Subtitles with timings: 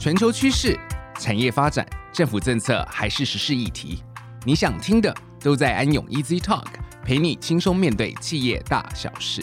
[0.00, 0.80] 全球趋势、
[1.18, 4.02] 产业发展、政府政策还是时事议题，
[4.46, 6.64] 你想听的都在安永 Easy Talk，
[7.04, 9.42] 陪你轻松面对企业大小事。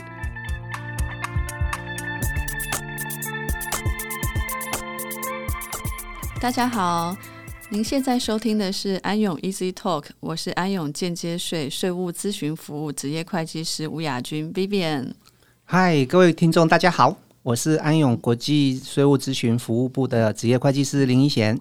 [6.42, 7.16] 大家好，
[7.70, 15.14] 您现在收听的是安永 Easy Talk，我是安永间接税税务咨询服务职业会计师吴雅君 Vivian。
[15.66, 17.16] 嗨，各位听众，大家好，
[17.48, 21.58] 我是安永国际税务咨询服务部的职业会计师林怡贤。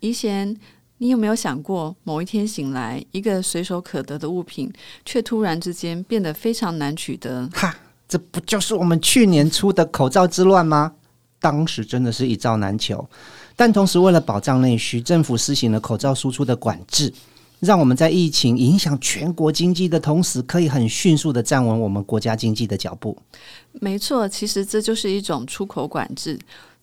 [0.00, 0.56] 宜贤，
[0.96, 4.68] 你有没有想过，某一天醒来，一个随手可得的物品，
[5.04, 7.48] 却突然之间变得非常难取得？
[7.54, 7.72] 哈，
[8.08, 10.92] 这不就是我们去年出的口罩之乱吗？
[11.38, 13.08] 当时真的是一罩难求。
[13.54, 17.14] 但同时，为了保障内需，政府施行了口罩输出的管制，
[17.60, 23.16] 让我们在疫情影响全国经济的同时，可以很迅速的站稳我们国家经济的脚步。
[23.72, 26.38] 没错，其实这就是一种出口管制。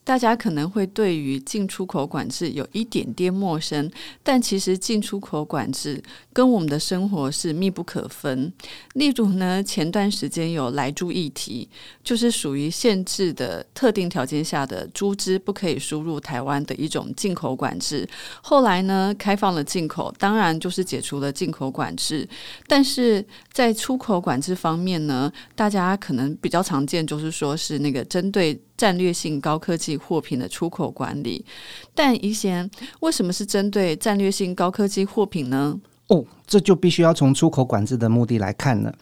[0.05, 8.53] 大家可能会对于进出口管制有一点点陌生，但其实进出口管制跟我们的生活是密不可分。
[8.93, 11.67] 例如呢，前段时间有来猪议题，
[12.03, 18.07] 就是属于限制的特定条件下的猪只不可以输入台湾的一种进口管制。
[18.43, 22.29] 后来呢，开放了进口，当然就是解除了进口管制。
[22.67, 28.61] 但是在出口管制方面呢，大家可能比较常见就是说是那个针对。
[28.77, 31.45] 战略性高科技货品的出口管理，
[31.93, 35.79] 但宜贤，为什么是针对战略性高科技货品呢？
[36.07, 38.93] 哦，这就必须要从出口管制的目的来看了。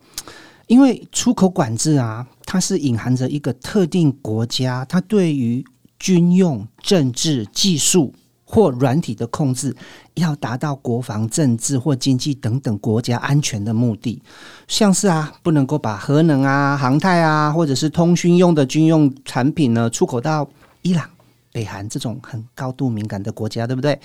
[0.68, 5.64] 因为出口管制啊，它是隐含着一个特定国家，它对于
[6.00, 8.14] 军用、政治、技术。
[8.54, 9.76] 或软体的控制，
[10.14, 14.22] 要达到国防、政治或经济等等国家安全的目的，
[14.68, 20.48] 像是啊，不能够把核能啊、航太啊，或者是通讯用的军用产品呢，出口到
[20.84, 21.10] 伊朗、
[21.52, 24.00] 北韩这种很高度敏感的国家，对不对？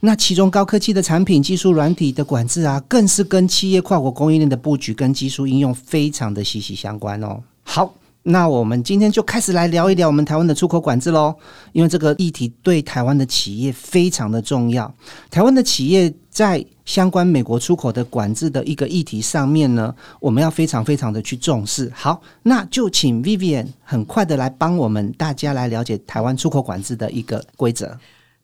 [0.00, 7.42] 那其中高科技的产品、技术软体的管制啊，更是跟企业跨国供应链的布局跟技术应用非常的息息相关哦。
[7.62, 7.94] 好。
[8.26, 11.34] 那我们今天就开始来聊一聊我们台湾的出口管制喽，
[11.72, 14.92] 因为这个议题对台湾的企业非常的重要。
[15.30, 21.90] 台湾的企业在相关美国出口的管制的一个议题上面呢，我们要非常非常的去重视。
[21.94, 27.94] 好，那就请 Vivian 很快的来帮我们大家来了解台湾出口管制的一个规则。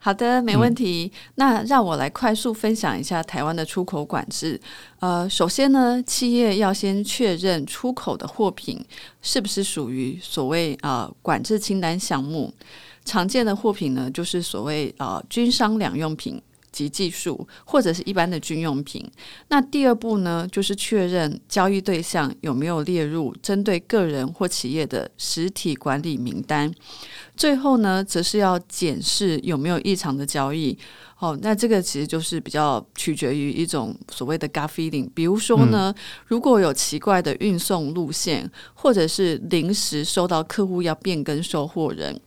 [0.03, 1.13] 好的，没问题。
[1.13, 4.59] 嗯、那让我来快速分享一下台湾的出口管制。
[4.99, 8.83] 呃，首先呢，企业要先确认出口的货品
[9.21, 12.51] 是不是属于所谓啊、呃、管制清单项目。
[13.05, 16.41] 常见的货品呢，就是所谓啊、呃、军商两用品。
[16.73, 19.05] 及技术或者是一般的军用品。
[19.49, 26.73] 那第二步呢，就是确认交易对象有没有列入针对个人或企业的实体管理名单。
[27.37, 30.77] 最后呢，则是要检视有没有异常的交易。
[31.19, 35.07] 哦，那这个其实就是比较取决于一种所谓的 gut feeling。
[35.15, 42.19] 比如说呢，嗯、如果有奇怪的运送路线，或者是临时收到客户要变更收货人。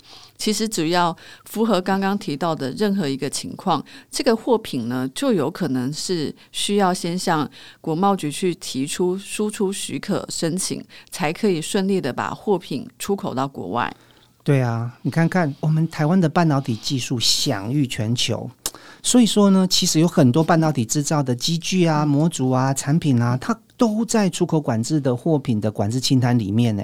[0.43, 1.15] 其实只要
[1.45, 3.81] 符合刚刚提到的任何一个情况，
[4.11, 7.49] 这个货品呢，就有可能是需要先向
[7.79, 13.95] 国贸局去提出输出许可申请，才可以顺利的把货品出口到国外。
[14.43, 18.51] 对啊，你看看我们台湾的半导体技术享誉全球，
[19.01, 26.83] 所以说呢，其实有很多半导体制造的机具啊、模组啊、产品啊，它都在出口管制的货品的管制清单里面呢。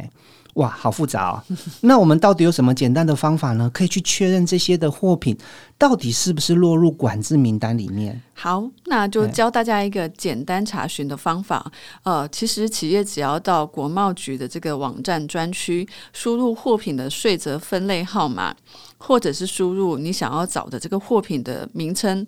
[0.56, 1.44] 哇，好复杂哦！
[1.82, 3.70] 那我们到底有什么简单的方法呢？
[3.74, 5.38] 可以去确认这些的货品
[5.78, 8.22] 到底是不是落入管制名单里面？
[8.34, 11.72] 好，那就教大家一个简单查询的方法。
[12.04, 18.56] 呃，其实企业只要到国贸局的这个网站专区，输入货品的税则分类号码，
[18.98, 22.26] 或者是输入你想要找的这个货品的名称，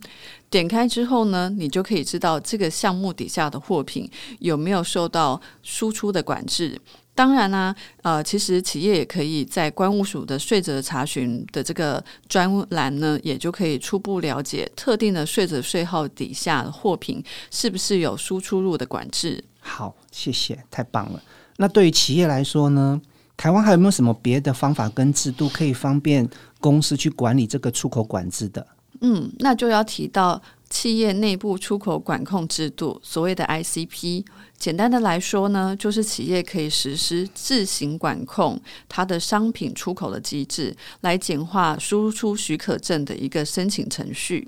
[0.50, 4.10] 点开之后呢，你就可以知道这个项目底下的货品
[4.40, 6.80] 有没有受到输出的管制。
[7.14, 19.44] 当然啦、啊，呃，其实企业也可以在关务署的税则查询的这个专栏呢，也就可以初步了解特定的税则税号底下的货品是不是有输出入的管制。
[19.60, 21.22] 好，谢谢，太棒了。
[21.58, 23.00] 那对于企业来说呢，
[23.36, 26.28] 台湾还有没有什么别的方法跟制度可以方便
[26.60, 28.66] 公司去管理这个出口管制的？
[29.02, 30.42] 嗯，那就要提到。
[30.72, 34.24] 企业内部出口管控制度，所谓的 ICP，
[34.62, 44.48] 简单的来说呢，就是企业可以实施自行管控它的商品出口的机制，来简化输出许可证的一个申请程序。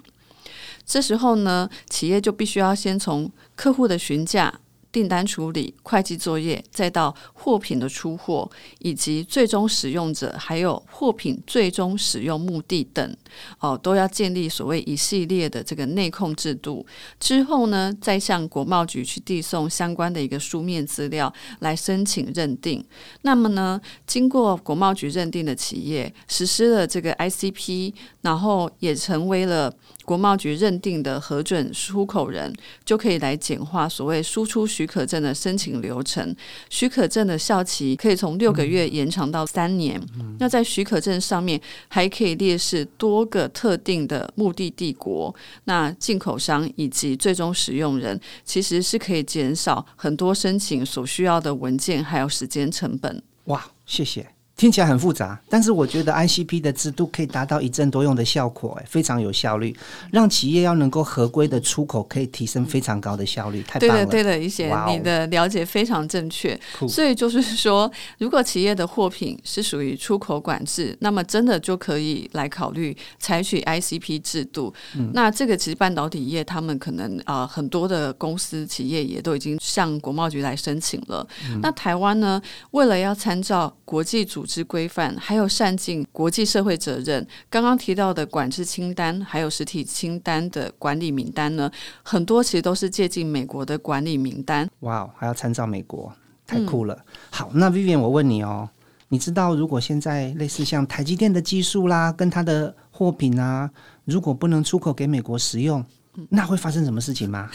[0.86, 4.54] 这时候呢，企业就必须要先从客户的询价、
[4.94, 8.50] 订单处理、会计作业，再到货品的出货，
[8.80, 13.18] 以及最终使用者，还有货品最终使用目的等，
[13.60, 16.86] 哦，都要建立所谓一系列的这个内控制度。
[17.20, 22.86] 之后呢，再向国贸局去递送相关的一个书面资料来申请认定。
[23.24, 27.92] 那么呢，经过国贸局认定的企业实施了这个 ICP，
[28.22, 29.74] 然后也成为了
[30.06, 32.54] 国贸局认定的核准出口人，
[32.86, 36.36] 就可以来简化所谓输出许可证的申请流程。
[36.70, 40.02] 许可证的效期可以从六个月延长到三年。
[40.20, 45.34] 嗯、那在许可证上面还可以列示多个特定的目的地国，
[45.66, 53.22] 那进口商以及最终使用人，其实是可以减少很多申请所需要的文件还有时间成本。
[53.46, 54.33] 哇，谢谢。
[54.56, 59.76] 听起来很复杂，但是我觉得 ICP 的制度可以达到一证多用的效果，哎，非常有效率，
[60.12, 63.64] 让企业要能够合规的出口，可以提升非常高的效率。
[63.64, 66.58] 太棒了，对的，对的，一些你的了解非常正确。
[66.88, 74.72] 所以就是说，如果企业的货品是属于出口管制，那么真的就可以来考虑采取 ICP 制度。
[74.96, 81.28] 嗯、那这个其实半导体业他们可能啊、呃、很多的公司企业也都已经向国贸局来申请了。
[81.50, 82.40] 嗯、那台湾呢，
[82.72, 87.26] 为了要参照国际组组织规范，还有善尽国际社会责任。
[87.50, 91.72] 刚刚提到的管制清单，还有实体清单的管理名单呢，
[92.04, 94.70] 很多其实都是借鉴美国的管理名单。
[94.82, 96.14] 哇，还要参照美国，
[96.46, 96.94] 太酷了。
[96.94, 98.70] 嗯、好，那 Vivian，我问你哦，
[99.08, 103.72] 你知道如果现在类似像台积电的技术啦，跟它的货品啊，
[104.04, 105.86] 如果不能出口给美国使用？
[106.30, 107.50] 那会发生什么事情吗？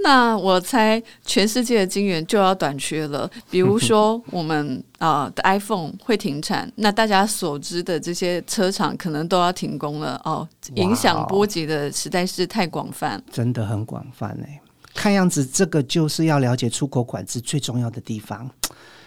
[0.00, 3.30] 那我猜全世界的晶圆就要短缺了。
[3.50, 10.46] 比如说， 我们啊、呃、的 iPhone 会停产，那大家所知的这些车厂可能都要停工了哦。
[10.74, 14.60] 影响波及的实在是太广泛，真的很广泛哎。
[14.94, 18.50] 看样子，这个就是要了解出口管制最重要的地方。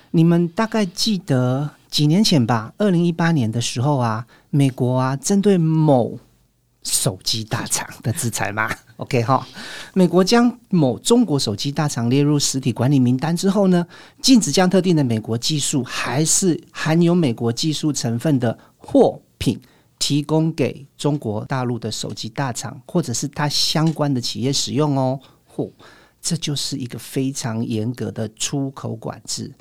[0.10, 2.74] 你们大概记得几年前吧？
[2.80, 6.18] 二零一八年的时候啊，美国啊针对某
[6.86, 8.70] 手机大厂的制裁吗？
[8.96, 9.46] OK 哈，
[9.94, 13.86] 美国将某中国手机大厂列入实体管理名单之后呢，
[14.22, 19.60] 禁止将特定的美国技术还是含有美国技术成分的货品
[20.00, 25.20] 提供给中国大陆的手机大厂或者是它相关的企业使用哦。
[25.54, 25.70] 嚯，
[26.22, 29.52] 这就是一个非常严格的出口管制，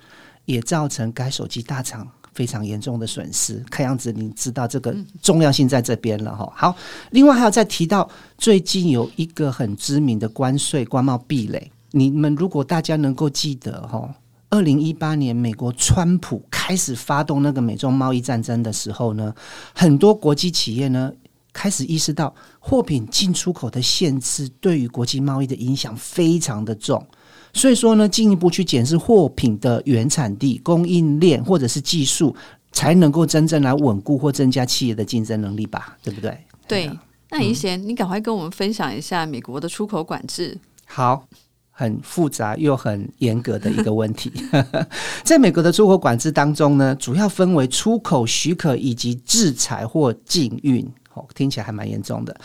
[0.44, 2.06] 也造成该手机大厂。
[2.34, 6.52] 非常严重的损失，看样子你知道这个重要性在这边了哈。
[6.54, 6.76] 好，
[7.10, 14.12] 另外还要再提到，最近有一个很知名的关税关贸壁垒，你们如果大家能够记得哈，
[14.50, 19.32] 二零一八年美国川普开始发动那个美中贸易战争的时候呢，
[19.72, 21.12] 很多国际企业呢
[21.52, 27.06] 开始意识到货品进出口的限制对于国际贸易的影响非常的重。
[27.54, 32.36] 所以说呢，进一步去检视货品的原产地、供应链或者是技术，
[32.72, 35.96] 才能够真正来稳固或增加企业的竞争能力吧？
[36.02, 36.36] 对不对？
[36.68, 36.90] 对。
[37.30, 40.56] 那怡贤，嗯、你赶快跟我们分享一下美国的出口管制。
[40.84, 41.26] 好，
[41.70, 44.30] 很复杂又很严格的一个问题。
[45.24, 50.86] 在美国的出口管制当中呢，主要分为出口许可以及制裁或禁运。
[51.14, 52.36] 哦，听起来还蛮严重的。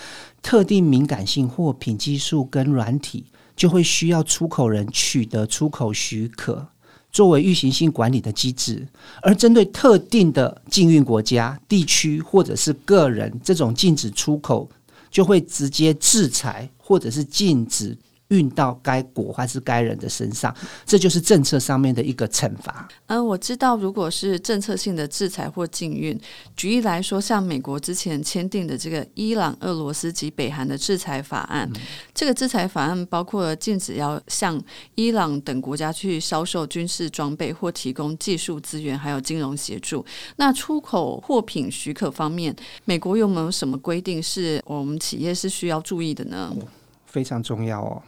[0.41, 3.25] 特定敏感性货品、技术跟软体。
[3.59, 6.65] 就会需要出口人取得出口许可，
[7.11, 8.87] 作为预行性管理的机制。
[9.21, 14.69] 而针对特定的禁运国家、地区或者是个人，这种禁止出口
[15.11, 17.97] 就会直接制裁或者是禁止。
[18.29, 20.55] 运到该国还是该人的身上，
[20.85, 22.87] 这就是政策上面的一个惩罚。
[23.07, 26.19] 嗯，我知道，如果是政策性的制裁或禁运，
[26.55, 31.81] 举例来说，像美国之前签订的这个伊朗、俄罗斯及北韩的制裁法案，嗯、
[32.13, 34.61] 这个制裁法案包括禁止要向
[34.93, 40.05] 伊朗等国家去销售军事装备或提供技术资源，还有金融协助。
[40.35, 42.55] 那出口货品许可方面，
[42.85, 46.53] 美国有没有什么规定是我们企业是需要注意的呢？
[46.55, 46.67] 哦、
[47.07, 48.03] 非常重要哦。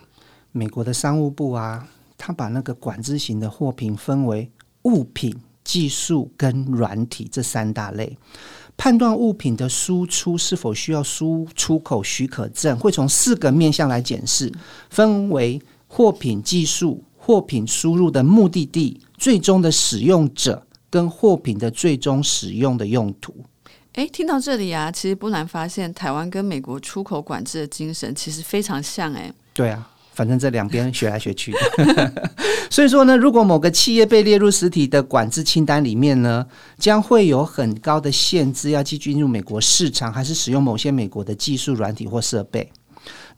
[0.51, 4.50] 美国的商务部啊，他把那个管制型的货品分为
[4.84, 8.17] 物品、技术跟软体这三大类。
[8.77, 14.51] 判断物品的输出是否需要输出口许可证，会从四个面向来检视，
[14.89, 23.36] 分为货品、技术、货品输入的目的地、最终的使用者跟货品的最终使用的用途。
[23.93, 29.13] 诶，听到这里啊，其实不难发现，台湾跟美国出口管制的精神其实非常像。
[29.13, 29.90] 诶，对啊。
[30.13, 32.13] 反正这两边学来学去的，
[32.69, 36.45] 所以说呢，如果某个企业被列入实体的管制清单里面呢，
[36.77, 42.69] 将会有很高的限制，要继续进入美国市场，还是使用某些美国的技术、软体或设备。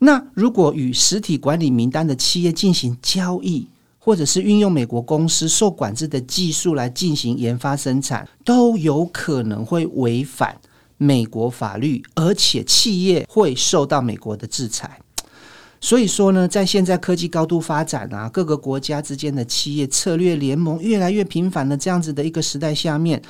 [0.00, 10.54] 那如果与实体管理名单的企业进行交易，或者是运用美国公司受管制的技术来进行研发生产，都有可能会违反
[10.98, 15.00] 美国法律，而且企业会受到美国的制裁。
[15.84, 23.20] 所以说呢，在现在科技高度发展啊，各个国家之间的企业策略联盟越来越频繁的这样子的一个时代下面，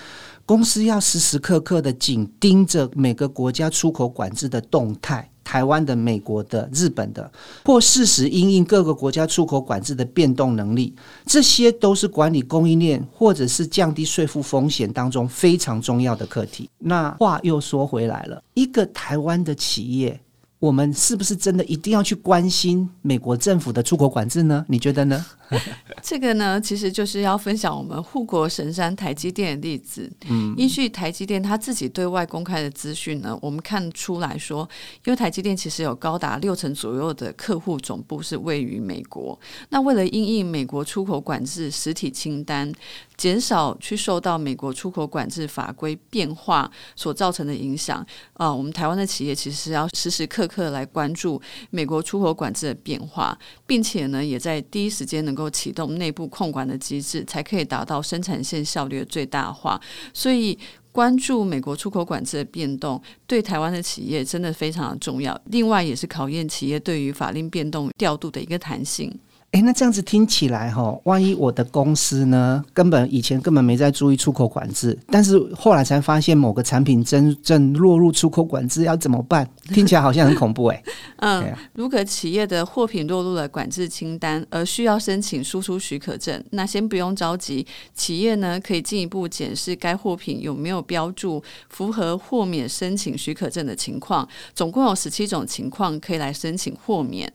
[0.47, 7.29] 公司要时时刻刻的紧盯着每个国家出口管制的动态，台湾的、美国的、日本的，
[7.65, 10.95] 或适时因应各个国家出口管制的变动能力，
[11.27, 16.71] 这些都是管理供应链或者是降低税负风险当中非常重要的课题。
[16.79, 20.21] 那话又说回来了，一个台湾的企业。
[20.65, 24.65] 我们是不是真的一定要去关心美国政府的出口管制呢？
[24.67, 25.23] 你觉得呢？
[26.03, 30.11] 这个呢，其实就是要分享我们护国神山台积电的例子。
[30.27, 34.67] 嗯，依据台积电他自己对外公开的资讯呢，我们看出来说，
[35.05, 39.39] 因为台积电其实有高达六成左右的客户总部是位于美国。
[39.69, 42.73] 那为了因应美国出口管制实体清单，
[43.19, 59.81] 减少去受到美国出口管制法规变化所造成的影响啊，我们台湾的企业其实是要时时刻刻来关注美国出口管制的变化，并且呢，也在第一时间能够启动内部控管的机制，才可以达到生产线效率的最大化。
[60.13, 60.59] 所以，
[60.93, 65.39] 关注美国出口管制的变动，对台湾的企业真的非常的重要。
[65.47, 69.13] 另外，也是考验企业对于法令变动调度的一个弹性。
[69.55, 79.49] 诶，那这样子听起来哈，万一我的公司呢，根本以前根本没在注意出口管制，但是后来才发现某个产品真正落入出口管制，要怎么办？
[79.73, 80.83] 听起来好像很恐怖哎。
[81.23, 97.33] 嗯，如果企业的货品落入了管制清单，而需要申请输出许可证，那先不用着急，企业呢可以进一步检视该货品有没有标注符合豁免申请许可证的情况，总共有十七种情况可以来申请豁免。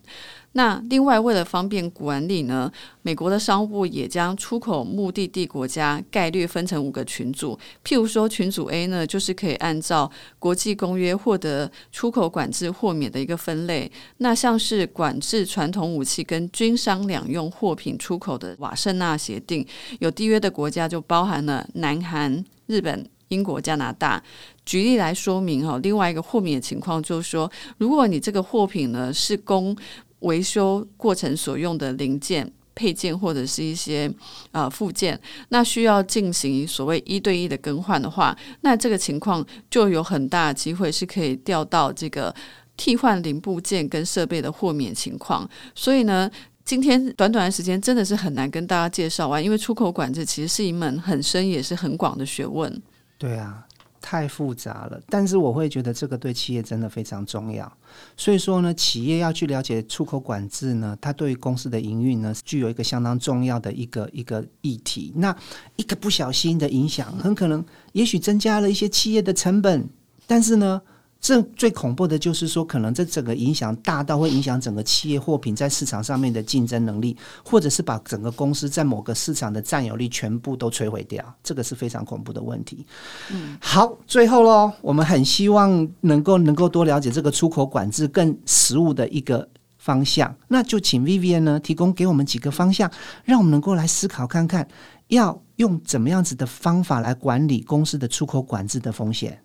[0.53, 2.72] 那另外，为了方便管理呢，
[3.03, 7.58] 美国的商务部也将出口目的地国家概率分成五个群组。
[7.86, 13.91] 譬如说，群组 A 呢，就是可以按照国际公约获得出口管制豁免的一个分类。
[14.18, 19.65] 那像是管制传统武器跟军商两用货品出口的瓦圣纳协定，
[20.00, 24.22] 有缔约的国家就包含了南韩、日本、英国、加拿大。
[24.65, 29.75] 举例来说明哈，另外一个豁免的情况就是说，如果你这个货品呢是供
[30.19, 34.11] 维修过程所用的零件、配件或者是一些
[34.51, 42.33] 呃附件，那需要进行所谓一对一的更换的话，那这个情况就有很大机会是可以调到这个
[42.77, 45.49] 替换零部件跟设备的豁免情况。
[45.73, 46.29] 所以呢，
[46.63, 52.81] 今天短短的时间真的是很难跟大家介绍完，因为出口管制其实是一门很深也是很广的学问。
[53.17, 53.65] 对啊。
[54.01, 57.72] 太复杂了，但是我会觉得这个对企业真的非常重要。
[58.15, 65.12] 所以说呢，企业要去了解出口管制呢，它对于公司的营运呢，具有一个相当重要的一个一个议题。
[65.15, 65.36] 那
[65.75, 67.63] 一个不小心的影响，很可能
[67.94, 69.89] 也许增加了一些企业的成本，
[70.25, 70.82] 但是呢。
[71.21, 82.85] 这最恐怖的就是说，可能这整个影响大到会影响整个企业货品在市场上面的竞争能力，或者是把整个公司在某个市场的占有率全部都摧毁掉，这个是非常恐怖的问题。
[83.31, 89.47] 嗯，好，最后喽，我们很希望能够能够多了解这个出口管制更实务的一个
[89.77, 92.89] 方向，那就请 Vivian 呢提供给我们几个方向，
[93.25, 94.65] 让我们能够来思考看看，
[95.09, 99.38] 要用怎么样子的方法来管理公司的出口管制的风险。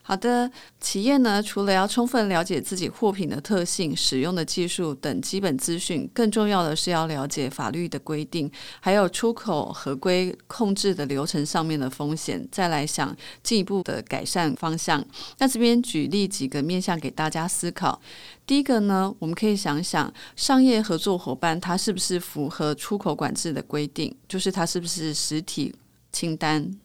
[0.00, 15.04] 好的，企业呢，除了要充分了解自己货品的特性、使用的技术等基本资讯，更重要的是要了解法律的规定，还有出口合规控制的流程上面的风险，再来想进一步的改善方向。
[15.38, 18.00] 那这边举例几个面向给大家思考。
[18.44, 25.72] 第一个呢，我们可以想想商业合作伙伴他是不是符合出口管制的规定，就是他是不是实体
[26.10, 26.81] 清单。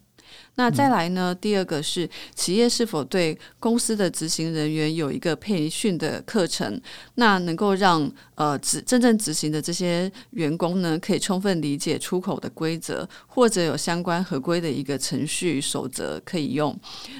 [0.57, 1.33] 那再来呢？
[1.39, 6.81] 第二个是企业是否对公司的执行人员有一个培训的课程，
[7.13, 16.75] 那能够让呃执真正执行的这些员工呢，可以充分理解出口的规则，或者有相关合规的一个程序守则可以用。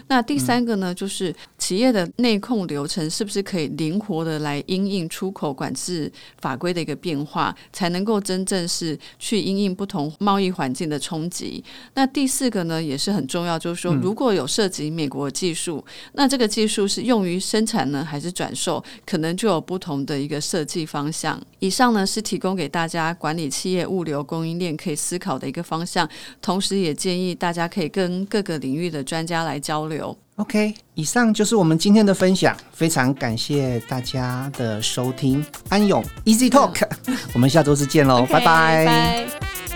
[0.08, 11.63] 那第三个呢，就是企业的内控流程是不是可以灵活的来因应出口管制法规的一个变化，才能够真正是去因应不同贸易环境的冲击。
[11.94, 13.38] 那第四个呢，也是很。
[13.38, 21.39] 重要就是说，如果有涉及美国技术，嗯，那这个技术是用于生产呢，还是转售，可能就有不同的一个设计方向。
[21.60, 26.10] 以上呢是提供给大家管理企业物流供应链可以思考的一个方向，
[26.41, 30.17] 同时也建议大家可以跟各个领域的专家来交流。
[30.38, 35.46] OK，以上就是我们今天的分享，非常感谢大家的收听。
[35.69, 36.81] 安永 Easy Talk，
[37.36, 39.66] 我们下周再见喽，拜拜。